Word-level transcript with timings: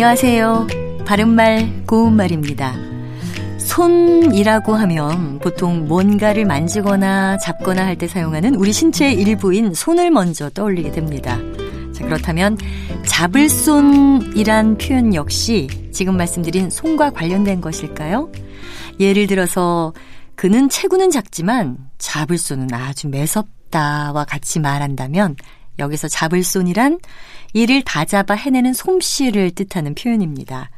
안녕하세요. 0.00 0.68
바른말 1.04 1.82
고운말입니다. 1.84 2.72
손이라고 3.58 4.76
하면 4.76 5.40
보통 5.40 5.88
뭔가를 5.88 6.44
만지거나 6.44 7.38
잡거나 7.38 7.84
할 7.84 7.96
때 7.96 8.06
사용하는 8.06 8.54
우리 8.54 8.72
신체의 8.72 9.14
일부인 9.14 9.74
손을 9.74 10.12
먼저 10.12 10.50
떠올리게 10.50 10.92
됩니다. 10.92 11.36
자, 11.92 12.04
그렇다면 12.04 12.56
잡을 13.06 13.48
손이란 13.48 14.78
표현 14.78 15.16
역시 15.16 15.66
지금 15.92 16.16
말씀드린 16.16 16.70
손과 16.70 17.10
관련된 17.10 17.60
것일까요? 17.60 18.30
예를 19.00 19.26
들어서 19.26 19.92
그는 20.36 20.68
체구는 20.68 21.10
작지만 21.10 21.76
잡을 21.98 22.38
손은 22.38 22.72
아주 22.72 23.08
매섭다와 23.08 24.26
같이 24.26 24.60
말한다면 24.60 25.34
여기서 25.80 26.06
잡을 26.06 26.44
손이란 26.44 26.98
이를 27.52 27.82
다 27.82 28.04
잡아 28.04 28.34
해내는 28.34 28.72
솜씨를 28.72 29.52
뜻하는 29.52 29.94
표현입니다. 29.94 30.70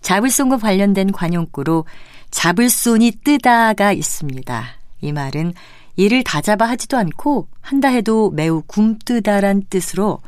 잡을 0.00 0.30
손과 0.30 0.58
관련된 0.58 1.12
관용구로 1.12 1.84
잡을 2.30 2.70
손이 2.70 3.18
뜨다가 3.24 3.92
있습니다. 3.92 4.64
이 5.02 5.12
말은 5.12 5.54
이를 5.96 6.24
다 6.24 6.40
잡아 6.40 6.66
하지도 6.66 6.96
않고 6.96 7.48
한다 7.60 7.88
해도 7.88 8.30
매우 8.30 8.62
굼뜨다란 8.66 9.64
뜻으로 9.68 10.20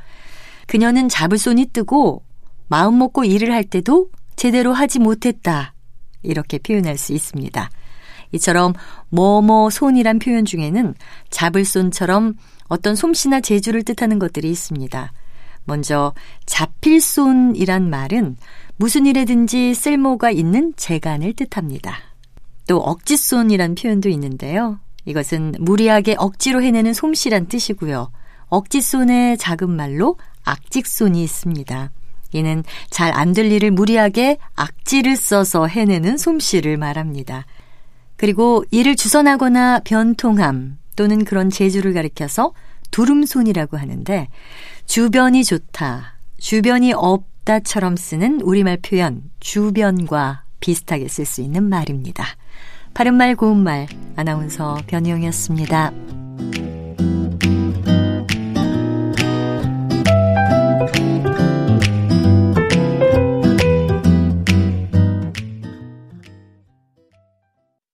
그녀는 0.67 1.09
잡을 1.09 1.39
손이 1.39 1.67
뜨고 1.67 2.23
마음 2.69 2.99
먹고 2.99 3.25
일을 3.25 3.53
할 3.53 3.65
때도 3.65 4.09
제대로 4.37 4.73
하지 4.73 4.99
못했다. 4.99 5.75
이렇게 6.23 6.59
표현할 6.59 6.97
수 6.97 7.13
있습니다. 7.13 7.71
이처럼 8.33 8.73
뭐뭐 9.11 9.71
손이란 9.71 10.19
표현 10.19 10.45
중에는 10.45 10.95
잡을 11.31 11.65
손처럼 11.65 12.35
어떤 12.69 12.97
솜씨나 12.97 13.41
재주를 13.41 13.83
뜻하는 13.83 14.19
것들이 14.19 14.51
있습니다. 14.51 15.13
먼저 15.65 16.13
잡힐 16.47 17.01
손이란 17.01 17.89
말은 17.89 18.37
무슨 18.77 19.07
일에든지 19.07 19.75
쓸모가 19.75 20.31
있는 20.31 20.73
재간을 20.77 21.35
뜻합니다. 21.35 21.97
또 22.67 22.79
억지손이란 22.79 23.75
표현도 23.75 24.09
있는데요. 24.09 24.79
이것은 25.05 25.55
무리하게 25.59 26.17
억지로 26.19 26.63
해내는 26.63 26.95
솜씨란 26.95 27.47
뜻이고요. 27.47 28.11
억지손의 28.49 29.39
작은 29.39 29.71
말로 29.71 30.17
악직손이 30.45 31.23
있습니다. 31.23 31.91
이는 32.35 32.65
잘 32.91 33.13
안 33.15 33.35
될 33.35 33.53
일을 33.53 33.71
무리하게 33.71 34.39
악지를 34.55 35.17
써서 35.17 35.67
해내는 35.67 36.17
솜씨를 36.17 36.77
말합니다. 36.77 37.47
그리고 38.17 38.65
이를 38.71 38.97
주선하거나 38.97 39.81
변통함 39.81 40.79
또는 40.97 41.25
그런 41.25 41.51
재주를 41.51 41.93
가리켜서 41.93 42.53
두름손이라고 42.93 43.77
하는데 43.77 44.29
주변이 44.87 45.43
좋다, 45.43 46.15
주변이 46.39 46.93
없다처럼 46.93 47.97
쓰는 47.97 48.41
우리말 48.41 48.79
표현 48.83 49.23
주변과 49.41 50.45
비슷하게 50.61 51.09
쓸 51.09 51.25
수 51.25 51.41
있는 51.41 51.65
말입니다. 51.65 52.25
바른말 52.95 53.35
고운말 53.35 53.89
아나운서 54.17 54.79
변희영이었습니다. 54.87 55.93